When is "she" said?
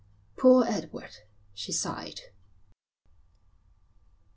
1.53-1.71